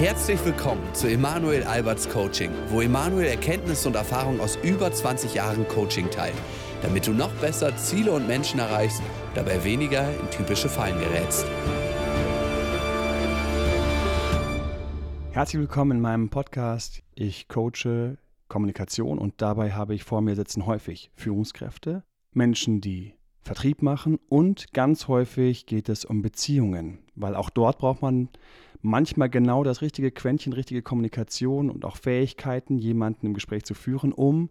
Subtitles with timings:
[0.00, 5.68] Herzlich willkommen zu Emanuel Alberts Coaching, wo Emanuel Erkenntnisse und Erfahrung aus über 20 Jahren
[5.68, 6.32] Coaching teilt,
[6.80, 9.02] damit du noch besser Ziele und Menschen erreichst,
[9.34, 11.44] dabei weniger in typische Fallen gerätst.
[15.32, 17.02] Herzlich willkommen in meinem Podcast.
[17.14, 18.16] Ich coache
[18.48, 23.12] Kommunikation und dabei habe ich vor mir sitzen häufig Führungskräfte, Menschen, die
[23.42, 28.30] Vertrieb machen und ganz häufig geht es um Beziehungen, weil auch dort braucht man
[28.82, 34.12] manchmal genau das richtige Quäntchen, richtige Kommunikation und auch Fähigkeiten, jemanden im Gespräch zu führen,
[34.12, 34.50] um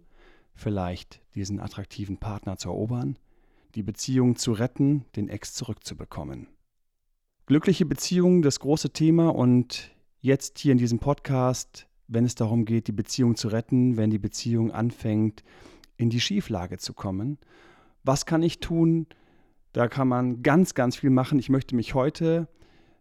[0.53, 3.17] vielleicht diesen attraktiven Partner zu erobern,
[3.75, 6.47] die Beziehung zu retten, den Ex zurückzubekommen.
[7.45, 12.87] Glückliche Beziehungen, das große Thema und jetzt hier in diesem Podcast, wenn es darum geht,
[12.87, 15.43] die Beziehung zu retten, wenn die Beziehung anfängt,
[15.97, 17.37] in die Schieflage zu kommen.
[18.03, 19.07] Was kann ich tun?
[19.73, 21.39] Da kann man ganz, ganz viel machen.
[21.39, 22.47] Ich möchte mich heute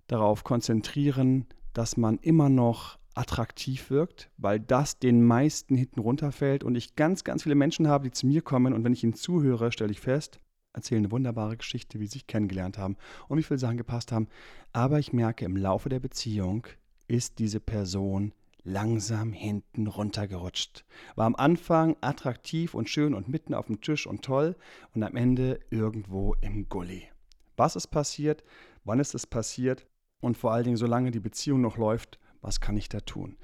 [0.09, 6.75] darauf konzentrieren, dass man immer noch attraktiv wirkt, weil das den meisten hinten runterfällt und
[6.75, 9.73] ich ganz, ganz viele Menschen habe, die zu mir kommen und wenn ich ihnen zuhöre,
[9.73, 10.41] stelle ich fest,
[10.73, 12.97] erzählen eine wunderbare Geschichte, wie sie sich kennengelernt haben
[13.29, 14.29] und wie viele Sachen gepasst haben.
[14.73, 16.67] Aber ich merke, im Laufe der Beziehung
[17.09, 20.85] ist diese Person langsam hinten runtergerutscht.
[21.17, 24.57] War am Anfang attraktiv und schön und mitten auf dem Tisch und toll
[24.95, 27.09] und am Ende irgendwo im Gully.
[27.57, 28.45] Was ist passiert?
[28.85, 29.87] Wann ist es passiert?
[30.21, 33.37] Und vor allen Dingen, solange die Beziehung noch läuft, was kann ich da tun?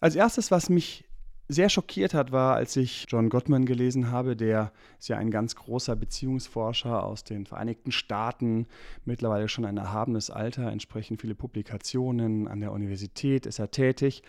[0.00, 1.04] Als erstes, was mich
[1.48, 5.54] sehr schockiert hat, war, als ich John Gottman gelesen habe, der ist ja ein ganz
[5.56, 8.66] großer Beziehungsforscher aus den Vereinigten Staaten,
[9.04, 14.22] mittlerweile schon ein erhabenes Alter, entsprechend viele Publikationen, an der Universität ist er tätig.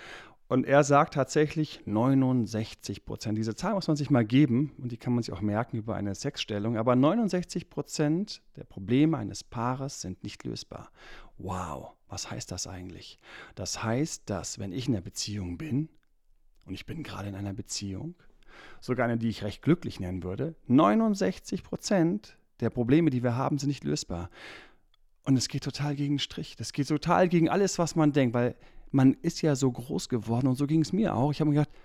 [0.47, 3.37] Und er sagt tatsächlich 69 Prozent.
[3.37, 5.95] Diese Zahl muss man sich mal geben und die kann man sich auch merken über
[5.95, 6.77] eine Sexstellung.
[6.77, 10.91] Aber 69 Prozent der Probleme eines Paares sind nicht lösbar.
[11.39, 13.19] Wow, was heißt das eigentlich?
[13.55, 15.89] Das heißt, dass wenn ich in einer Beziehung bin,
[16.65, 18.15] und ich bin gerade in einer Beziehung,
[18.79, 23.57] sogar eine, die ich recht glücklich nennen würde, 69 Prozent der Probleme, die wir haben,
[23.57, 24.29] sind nicht lösbar.
[25.23, 26.55] Und es geht total gegen den Strich.
[26.55, 28.55] Das geht total gegen alles, was man denkt, weil
[28.91, 31.31] man ist ja so groß geworden und so ging es mir auch.
[31.31, 31.75] Ich habe mir gedacht,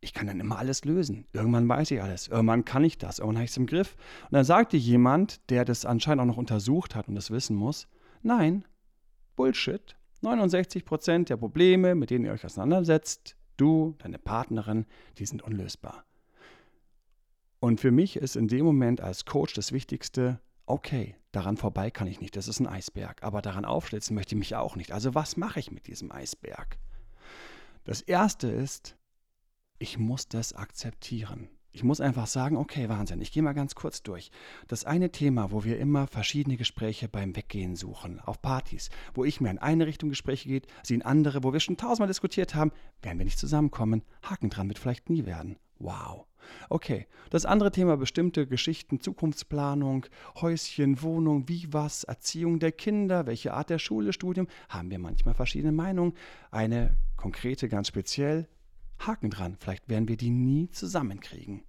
[0.00, 1.26] ich kann dann immer alles lösen.
[1.32, 2.28] Irgendwann weiß ich alles.
[2.28, 3.18] Irgendwann kann ich das.
[3.18, 3.96] Irgendwann habe ich es im Griff.
[4.24, 7.88] Und dann sagte jemand, der das anscheinend auch noch untersucht hat und das wissen muss,
[8.22, 8.64] nein,
[9.36, 9.96] Bullshit.
[10.20, 14.86] 69 Prozent der Probleme, mit denen ihr euch auseinandersetzt, du, deine Partnerin,
[15.18, 16.04] die sind unlösbar.
[17.60, 20.40] Und für mich ist in dem Moment als Coach das Wichtigste,
[20.70, 24.38] okay, daran vorbei kann ich nicht, das ist ein Eisberg, aber daran aufschlitzen möchte ich
[24.38, 24.92] mich auch nicht.
[24.92, 26.78] Also was mache ich mit diesem Eisberg?
[27.84, 28.96] Das Erste ist,
[29.78, 31.48] ich muss das akzeptieren.
[31.70, 34.30] Ich muss einfach sagen, okay, Wahnsinn, ich gehe mal ganz kurz durch.
[34.66, 39.40] Das eine Thema, wo wir immer verschiedene Gespräche beim Weggehen suchen, auf Partys, wo ich
[39.40, 42.72] mir in eine Richtung Gespräche geht, sie in andere, wo wir schon tausendmal diskutiert haben,
[43.02, 45.56] werden wir nicht zusammenkommen, Haken dran wird vielleicht nie werden.
[45.78, 46.26] Wow.
[46.70, 50.06] Okay, das andere Thema bestimmte Geschichten, Zukunftsplanung,
[50.40, 55.34] Häuschen, Wohnung, wie was, Erziehung der Kinder, welche Art der Schule, Studium, haben wir manchmal
[55.34, 56.14] verschiedene Meinungen.
[56.50, 58.48] Eine konkrete ganz speziell,
[58.98, 61.62] Haken dran, vielleicht werden wir die nie zusammenkriegen.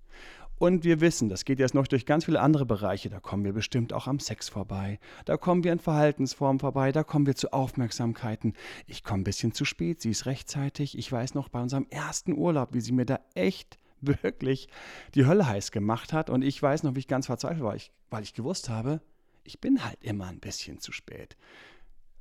[0.58, 3.10] Und wir wissen, das geht jetzt noch durch ganz viele andere Bereiche.
[3.10, 5.00] Da kommen wir bestimmt auch am Sex vorbei.
[5.24, 6.92] Da kommen wir an Verhaltensformen vorbei.
[6.92, 8.54] Da kommen wir zu Aufmerksamkeiten.
[8.86, 10.02] Ich komme ein bisschen zu spät.
[10.02, 10.98] Sie ist rechtzeitig.
[10.98, 13.80] Ich weiß noch bei unserem ersten Urlaub, wie sie mir da echt
[14.24, 14.68] wirklich
[15.16, 16.30] die Hölle heiß gemacht hat.
[16.30, 19.02] Und ich weiß noch, wie ich ganz verzweifelt war, ich, weil ich gewusst habe,
[19.44, 21.38] ich bin halt immer ein bisschen zu spät.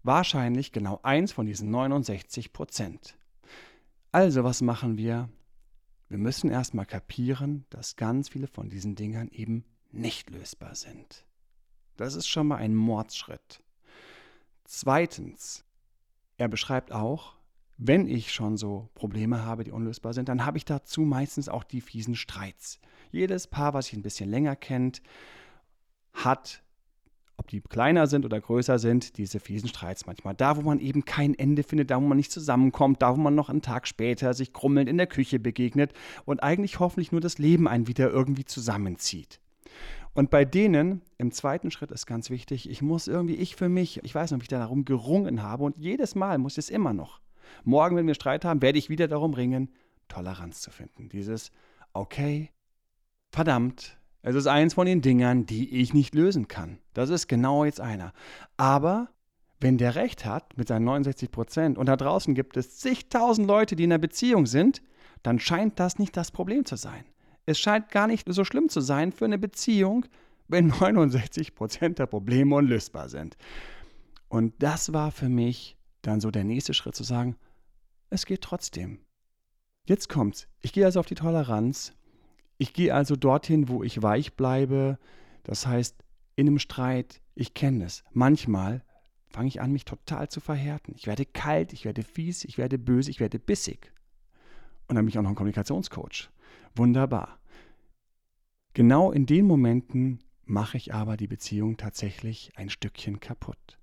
[0.02, 3.16] Wahrscheinlich genau eins von diesen 69 Prozent.
[4.12, 5.28] Also, was machen wir?
[6.08, 11.26] Wir müssen erstmal kapieren, dass ganz viele von diesen Dingern eben nicht lösbar sind.
[11.96, 13.62] Das ist schon mal ein Mordsschritt.
[14.64, 15.64] Zweitens,
[16.38, 17.37] er beschreibt auch,
[17.78, 21.64] wenn ich schon so Probleme habe, die unlösbar sind, dann habe ich dazu meistens auch
[21.64, 22.80] die fiesen Streits.
[23.12, 25.00] Jedes Paar, was sich ein bisschen länger kennt,
[26.12, 26.62] hat
[27.38, 30.34] ob die kleiner sind oder größer sind, diese fiesen Streits manchmal.
[30.34, 33.36] Da, wo man eben kein Ende findet, da, wo man nicht zusammenkommt, da, wo man
[33.36, 35.92] noch einen Tag später sich krummelnd in der Küche begegnet
[36.24, 39.40] und eigentlich hoffentlich nur das Leben einen wieder irgendwie zusammenzieht.
[40.14, 44.02] Und bei denen, im zweiten Schritt ist ganz wichtig, ich muss irgendwie, ich für mich,
[44.02, 46.92] ich weiß noch, ob ich darum gerungen habe und jedes Mal muss ich es immer
[46.92, 47.20] noch.
[47.64, 49.70] Morgen, wenn wir Streit haben, werde ich wieder darum ringen,
[50.08, 51.08] Toleranz zu finden.
[51.08, 51.50] Dieses,
[51.92, 52.50] okay,
[53.30, 56.78] verdammt, es ist eins von den Dingern, die ich nicht lösen kann.
[56.94, 58.12] Das ist genau jetzt einer.
[58.56, 59.08] Aber
[59.60, 63.76] wenn der Recht hat mit seinen 69 Prozent und da draußen gibt es zigtausend Leute,
[63.76, 64.82] die in einer Beziehung sind,
[65.22, 67.04] dann scheint das nicht das Problem zu sein.
[67.46, 70.04] Es scheint gar nicht so schlimm zu sein für eine Beziehung,
[70.48, 73.36] wenn 69 Prozent der Probleme unlösbar sind.
[74.28, 77.36] Und das war für mich dann so der nächste Schritt zu sagen,
[78.10, 79.00] es geht trotzdem.
[79.84, 80.48] Jetzt kommt's.
[80.60, 81.92] Ich gehe also auf die Toleranz.
[82.58, 84.98] Ich gehe also dorthin, wo ich weich bleibe.
[85.44, 85.96] Das heißt,
[86.36, 88.04] in einem Streit, ich kenne es.
[88.12, 88.84] Manchmal
[89.28, 90.94] fange ich an, mich total zu verhärten.
[90.96, 93.92] Ich werde kalt, ich werde fies, ich werde böse, ich werde bissig.
[94.88, 96.30] Und dann bin ich auch noch ein Kommunikationscoach.
[96.74, 97.38] Wunderbar.
[98.74, 103.77] Genau in den Momenten mache ich aber die Beziehung tatsächlich ein Stückchen kaputt.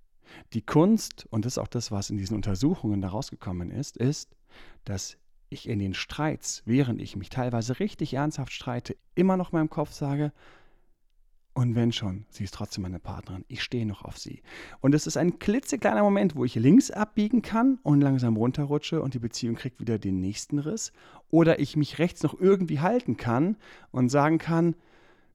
[0.54, 4.36] Die Kunst, und das ist auch das, was in diesen Untersuchungen da rausgekommen ist, ist,
[4.84, 5.18] dass
[5.50, 9.94] ich in den Streits, während ich mich teilweise richtig ernsthaft streite, immer noch meinem Kopf
[9.94, 10.32] sage,
[11.58, 13.46] und wenn schon, sie ist trotzdem meine Partnerin.
[13.48, 14.42] Ich stehe noch auf sie.
[14.82, 19.14] Und es ist ein klitzekleiner Moment, wo ich links abbiegen kann und langsam runterrutsche und
[19.14, 20.92] die Beziehung kriegt wieder den nächsten Riss.
[21.32, 23.56] Oder ich mich rechts noch irgendwie halten kann
[23.92, 24.76] und sagen kann,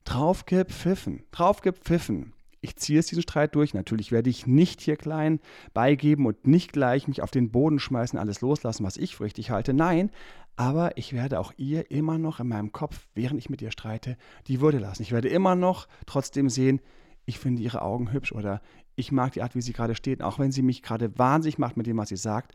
[0.04, 3.74] draufgepfiffen, draufgepfiffen ich ziehe jetzt diesen Streit durch.
[3.74, 5.40] Natürlich werde ich nicht hier klein
[5.72, 9.50] beigeben und nicht gleich mich auf den Boden schmeißen, alles loslassen, was ich für richtig
[9.50, 9.72] halte.
[9.72, 10.10] Nein,
[10.56, 14.16] aber ich werde auch ihr immer noch in meinem Kopf, während ich mit ihr streite,
[14.46, 15.02] die Würde lassen.
[15.02, 16.80] Ich werde immer noch trotzdem sehen,
[17.24, 18.60] ich finde ihre Augen hübsch oder
[18.94, 21.76] ich mag die Art, wie sie gerade steht, auch wenn sie mich gerade wahnsinnig macht
[21.76, 22.52] mit dem, was sie sagt.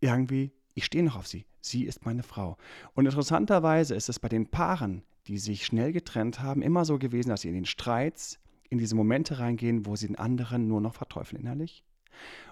[0.00, 1.44] Irgendwie, ich stehe noch auf sie.
[1.60, 2.56] Sie ist meine Frau.
[2.94, 7.30] Und interessanterweise ist es bei den Paaren, die sich schnell getrennt haben, immer so gewesen,
[7.30, 8.38] dass sie in den Streits
[8.74, 11.84] in diese Momente reingehen, wo sie den anderen nur noch verteufeln innerlich.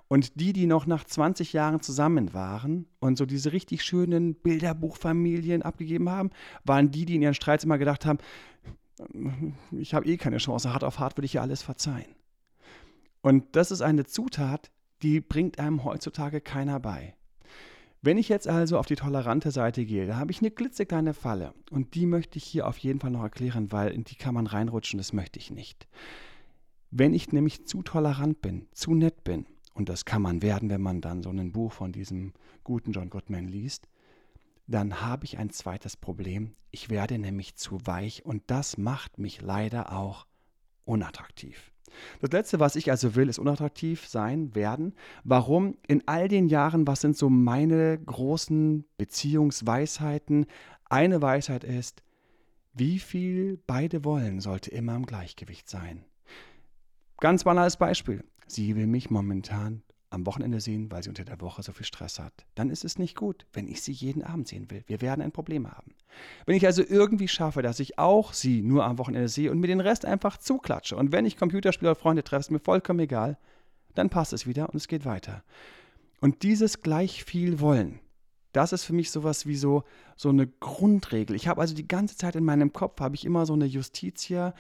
[0.09, 5.63] Und die, die noch nach 20 Jahren zusammen waren und so diese richtig schönen Bilderbuchfamilien
[5.63, 6.31] abgegeben haben,
[6.65, 8.19] waren die, die in ihren Streits immer gedacht haben,
[9.73, 12.15] ich habe eh keine Chance, hart auf hart würde ich ja alles verzeihen.
[13.21, 14.71] Und das ist eine Zutat,
[15.03, 17.15] die bringt einem heutzutage keiner bei.
[18.05, 21.55] Wenn ich jetzt also auf die tolerante Seite gehe, da habe ich eine klitzekleine Falle
[21.71, 24.49] und die möchte ich hier auf jeden Fall noch erklären, weil in die kann man
[24.49, 25.87] reinrutschen, das möchte ich nicht.
[26.91, 30.83] Wenn ich nämlich zu tolerant bin, zu nett bin, und das kann man werden, wenn
[30.83, 32.33] man dann so ein Buch von diesem
[32.65, 33.89] guten John Gottman liest,
[34.67, 36.55] dann habe ich ein zweites Problem.
[36.73, 40.27] Ich werde nämlich zu weich und das macht mich leider auch
[40.85, 41.73] unattraktiv.
[42.21, 44.95] Das Letzte, was ich also will, ist unattraktiv sein, werden.
[45.25, 45.77] Warum?
[45.87, 50.47] In all den Jahren, was sind so meine großen Beziehungsweisheiten?
[50.89, 52.03] Eine Weisheit ist,
[52.75, 56.05] wie viel beide wollen, sollte immer im Gleichgewicht sein.
[57.19, 58.25] Ganz banales Beispiel.
[58.47, 59.83] Sie will mich momentan
[60.13, 62.99] am Wochenende sehen, weil sie unter der Woche so viel Stress hat, dann ist es
[62.99, 64.85] nicht gut, wenn ich sie jeden Abend sehen will.
[64.87, 65.95] Wir werden ein Problem haben.
[66.45, 69.67] Wenn ich also irgendwie schaffe, dass ich auch sie nur am Wochenende sehe und mir
[69.67, 73.39] den Rest einfach zuklatsche und wenn ich Computerspieler oder Freunde treffe, ist mir vollkommen egal,
[73.95, 75.43] dann passt es wieder und es geht weiter.
[76.21, 78.01] Und dieses gleich viel wollen,
[78.53, 79.85] das ist für mich sowas wie so,
[80.17, 81.35] so eine Grundregel.
[81.35, 84.55] Ich habe also die ganze Zeit in meinem Kopf, habe ich immer so eine Justitia,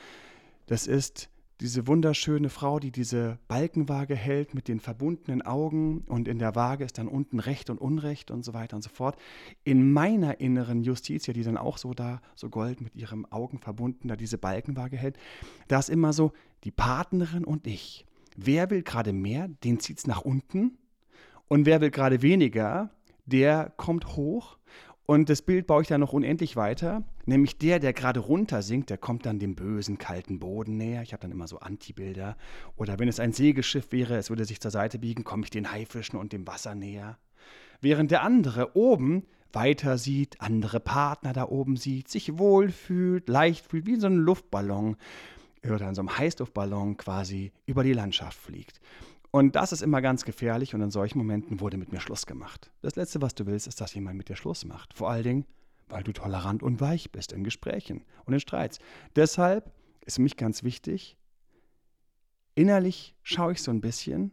[0.66, 1.28] das ist
[1.60, 6.84] diese wunderschöne Frau, die diese Balkenwaage hält mit den verbundenen Augen und in der Waage
[6.84, 9.16] ist dann unten Recht und Unrecht und so weiter und so fort.
[9.62, 13.58] In meiner inneren Justiz, ja, die dann auch so da, so gold mit ihren Augen
[13.58, 15.16] verbunden, da diese Balkenwaage hält,
[15.68, 16.32] da ist immer so
[16.64, 18.06] die Partnerin und ich.
[18.36, 20.78] Wer will gerade mehr, den zieht es nach unten
[21.48, 22.90] und wer will gerade weniger,
[23.26, 24.58] der kommt hoch
[25.04, 28.90] und das Bild baue ich dann noch unendlich weiter, nämlich der, der gerade runter sinkt,
[28.90, 31.02] der kommt dann dem bösen, kalten Boden näher.
[31.02, 32.36] Ich habe dann immer so Antibilder.
[32.76, 35.70] Oder wenn es ein Segelschiff wäre, es würde sich zur Seite biegen, komme ich den
[35.70, 37.18] Haifischen und dem Wasser näher.
[37.80, 43.86] Während der andere oben weiter sieht, andere Partner da oben sieht, sich wohlfühlt, leicht fühlt,
[43.86, 44.96] wie so ein Luftballon
[45.64, 48.80] oder in so einem Heißluftballon quasi über die Landschaft fliegt.
[49.30, 52.70] Und das ist immer ganz gefährlich und in solchen Momenten wurde mit mir Schluss gemacht.
[52.82, 54.92] Das Letzte, was du willst, ist, dass jemand mit dir Schluss macht.
[54.94, 55.46] Vor allen Dingen,
[55.88, 58.78] weil du tolerant und weich bist in Gesprächen und in Streits.
[59.16, 59.72] Deshalb
[60.04, 61.16] ist für mich ganz wichtig,
[62.54, 64.32] innerlich schaue ich so ein bisschen,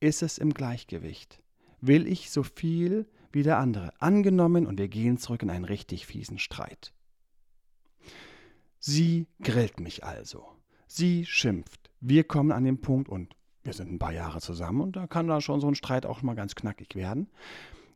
[0.00, 1.42] ist es im Gleichgewicht?
[1.80, 3.92] Will ich so viel wie der andere?
[4.00, 6.92] Angenommen und wir gehen zurück in einen richtig fiesen Streit.
[8.78, 10.46] Sie grillt mich also.
[10.86, 11.90] Sie schimpft.
[12.00, 15.28] Wir kommen an den Punkt und wir sind ein paar Jahre zusammen und da kann
[15.28, 17.30] da schon so ein Streit auch mal ganz knackig werden.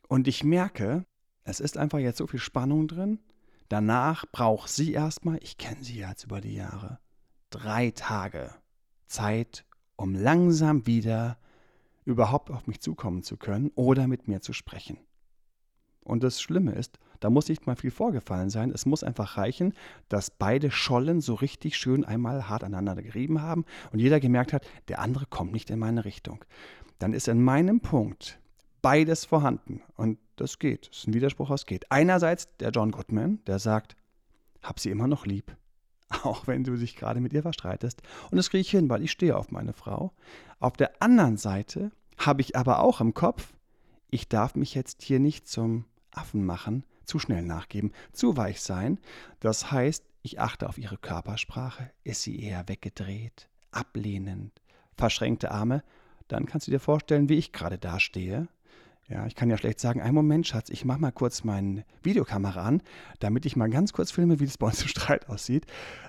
[0.09, 1.07] Und ich merke,
[1.45, 3.21] es ist einfach jetzt so viel Spannung drin.
[3.69, 6.99] Danach braucht sie erstmal, ich kenne sie jetzt über die Jahre,
[7.51, 8.51] drei Tage
[9.07, 9.65] Zeit,
[9.97, 11.39] um langsam wieder
[12.05, 14.99] überhaupt auf mich zukommen zu können oder mit mir zu sprechen.
[16.03, 18.71] Und das Schlimme ist, da muss nicht mal viel vorgefallen sein.
[18.71, 19.73] Es muss einfach reichen,
[20.11, 24.67] dass beide Schollen so richtig schön einmal hart aneinander gerieben haben und jeder gemerkt hat,
[24.89, 26.45] der andere kommt nicht in meine Richtung.
[26.99, 28.39] Dann ist in meinem Punkt
[28.85, 29.83] beides vorhanden.
[29.97, 30.89] Und das geht.
[30.89, 31.91] Das ist ein Widerspruch aus geht.
[31.91, 33.97] Einerseits der John Goodman, der sagt,
[34.63, 35.57] hab sie immer noch lieb.
[36.23, 38.03] Auch wenn du dich gerade mit ihr verstreitest.
[38.31, 40.13] Und das kriege ich hin, weil ich stehe auf meine Frau.
[40.61, 43.55] Auf der anderen Seite habe ich aber auch im Kopf,
[44.11, 49.01] ich darf mich jetzt hier nicht zum Affen machen, zu schnell nachgeben, zu weich sein.
[49.41, 51.91] Das heißt, ich achte auf ihre Körpersprache.
[52.05, 54.61] Ist sie eher weggedreht, ablehnend,
[54.95, 55.83] verschränkte Arme?
[56.29, 58.47] Dann kannst du dir vorstellen, wie ich gerade dastehe.
[59.09, 62.63] Ja, ich kann ja schlecht sagen, ein Moment, Schatz, ich mache mal kurz meine Videokamera
[62.63, 62.83] an,
[63.19, 65.67] damit ich mal ganz kurz filme, wie das bei uns im Streit aussieht.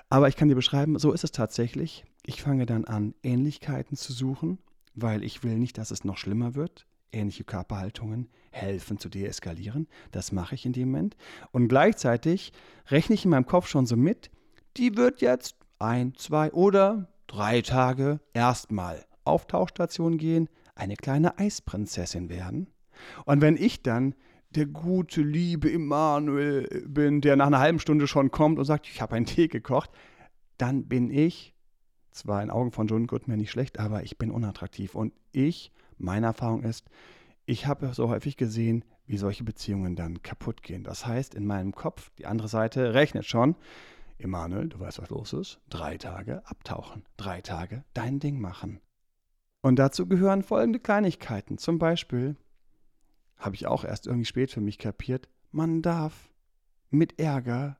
[0.08, 2.04] Aber ich kann dir beschreiben, so ist es tatsächlich.
[2.24, 4.58] Ich fange dann an, Ähnlichkeiten zu suchen,
[4.94, 6.86] weil ich will nicht, dass es noch schlimmer wird.
[7.12, 9.88] Ähnliche Körperhaltungen helfen zu deeskalieren.
[10.10, 11.16] Das mache ich in dem Moment.
[11.52, 12.52] Und gleichzeitig
[12.88, 14.30] rechne ich in meinem Kopf schon so mit,
[14.78, 22.28] die wird jetzt ein, zwei oder drei Tage erstmal auf Tauchstation gehen, eine kleine Eisprinzessin
[22.28, 22.68] werden.
[23.24, 24.14] Und wenn ich dann
[24.50, 29.00] der gute, liebe Emanuel bin, der nach einer halben Stunde schon kommt und sagt, ich
[29.00, 29.90] habe einen Tee gekocht,
[30.58, 31.54] dann bin ich,
[32.10, 34.94] zwar in Augen von John Goodman nicht schlecht, aber ich bin unattraktiv.
[34.94, 36.88] Und ich, meine Erfahrung ist,
[37.44, 40.82] ich habe so häufig gesehen, wie solche Beziehungen dann kaputt gehen.
[40.82, 43.54] Das heißt, in meinem Kopf, die andere Seite rechnet schon,
[44.18, 48.80] Emanuel, du weißt, was los ist, drei Tage abtauchen, drei Tage dein Ding machen.
[49.60, 51.58] Und dazu gehören folgende Kleinigkeiten.
[51.58, 52.36] Zum Beispiel,
[53.38, 56.30] habe ich auch erst irgendwie spät für mich kapiert, man darf
[56.90, 57.78] mit Ärger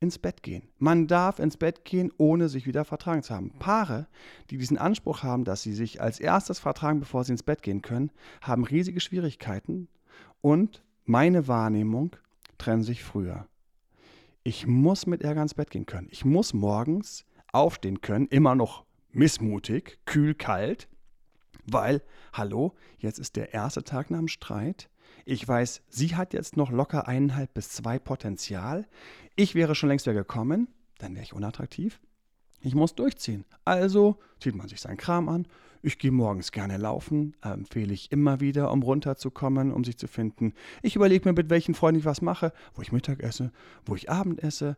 [0.00, 0.68] ins Bett gehen.
[0.78, 3.52] Man darf ins Bett gehen, ohne sich wieder vertragen zu haben.
[3.58, 4.08] Paare,
[4.50, 7.82] die diesen Anspruch haben, dass sie sich als erstes vertragen, bevor sie ins Bett gehen
[7.82, 9.88] können, haben riesige Schwierigkeiten
[10.40, 12.16] und meine Wahrnehmung
[12.58, 13.46] trennen sich früher.
[14.42, 16.08] Ich muss mit Ärger ins Bett gehen können.
[16.10, 20.88] Ich muss morgens aufstehen können, immer noch missmutig, kühl, kalt,
[21.64, 22.02] weil,
[22.32, 24.88] hallo, jetzt ist der erste Tag nach dem Streit.
[25.24, 28.86] Ich weiß, sie hat jetzt noch locker eineinhalb bis zwei Potenzial.
[29.36, 32.00] Ich wäre schon längst wieder gekommen, dann wäre ich unattraktiv.
[32.60, 33.44] Ich muss durchziehen.
[33.64, 35.46] Also zieht man sich seinen Kram an.
[35.84, 40.54] Ich gehe morgens gerne laufen, empfehle ich immer wieder, um runterzukommen, um sich zu finden.
[40.80, 43.50] Ich überlege mir, mit welchen Freunden ich was mache, wo ich Mittag esse,
[43.84, 44.76] wo ich Abend esse,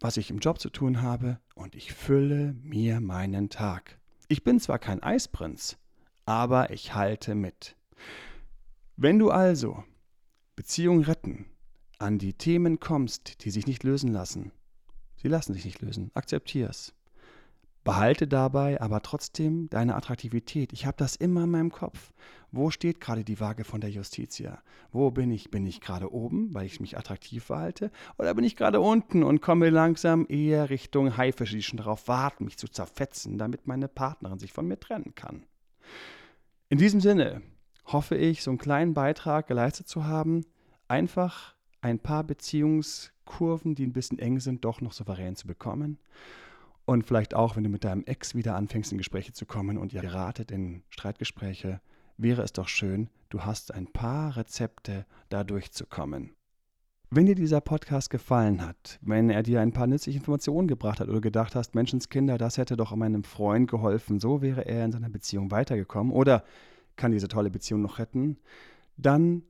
[0.00, 3.98] was ich im Job zu tun habe und ich fülle mir meinen Tag.
[4.28, 5.76] Ich bin zwar kein Eisprinz,
[6.24, 7.76] aber ich halte mit.
[8.96, 9.84] Wenn du also
[10.56, 11.46] Beziehung retten
[11.98, 14.52] an die Themen kommst, die sich nicht lösen lassen,
[15.16, 16.94] sie lassen sich nicht lösen, akzeptier's.
[17.84, 20.72] Behalte dabei aber trotzdem deine Attraktivität.
[20.72, 22.12] Ich habe das immer in meinem Kopf.
[22.52, 24.62] Wo steht gerade die Waage von der Justitia?
[24.92, 25.50] Wo bin ich?
[25.50, 27.90] Bin ich gerade oben, weil ich mich attraktiv verhalte?
[28.18, 32.44] Oder bin ich gerade unten und komme langsam eher Richtung Haifische, die schon darauf warten,
[32.44, 35.44] mich zu zerfetzen, damit meine Partnerin sich von mir trennen kann?
[36.68, 37.42] In diesem Sinne
[37.86, 40.44] hoffe ich, so einen kleinen Beitrag geleistet zu haben,
[40.86, 45.98] einfach ein paar Beziehungskurven, die ein bisschen eng sind, doch noch souverän zu bekommen.
[46.84, 49.92] Und vielleicht auch, wenn du mit deinem Ex wieder anfängst, in Gespräche zu kommen und
[49.92, 51.80] ihr geratet in Streitgespräche,
[52.16, 56.32] wäre es doch schön, du hast ein paar Rezepte, da durchzukommen.
[57.10, 61.08] Wenn dir dieser Podcast gefallen hat, wenn er dir ein paar nützliche Informationen gebracht hat
[61.08, 65.10] oder gedacht hast, Menschenskinder, das hätte doch meinem Freund geholfen, so wäre er in seiner
[65.10, 66.42] Beziehung weitergekommen oder
[66.96, 68.38] kann diese tolle Beziehung noch retten,
[68.96, 69.42] dann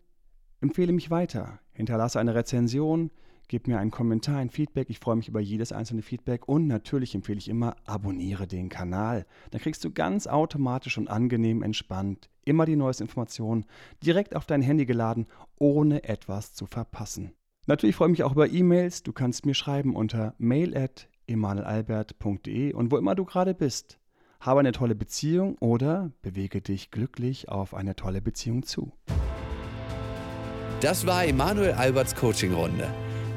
[0.61, 1.61] empfehle mich weiter.
[1.73, 3.11] Hinterlasse eine Rezension,
[3.53, 4.89] Gib mir einen Kommentar, ein Feedback.
[4.89, 6.49] Ich freue mich über jedes einzelne Feedback.
[6.49, 9.27] Und natürlich empfehle ich immer, abonniere den Kanal.
[9.51, 13.67] Dann kriegst du ganz automatisch und angenehm entspannt immer die neuesten Informationen
[14.03, 15.27] direkt auf dein Handy geladen,
[15.59, 17.33] ohne etwas zu verpassen.
[17.67, 19.03] Natürlich freue ich mich auch über E-Mails.
[19.03, 23.99] Du kannst mir schreiben unter mail.emanuelalbert.de und wo immer du gerade bist.
[24.41, 28.93] Habe eine tolle Beziehung oder bewege dich glücklich auf eine tolle Beziehung zu.
[30.81, 32.89] Das war Emanuel Alberts Coaching-Runde.